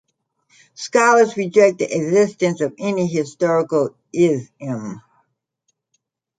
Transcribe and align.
Scholars 0.73 1.37
reject 1.37 1.77
the 1.77 1.95
existence 1.95 2.59
of 2.59 2.73
any 2.79 3.05
historical 3.05 3.95
Isim. 4.11 4.99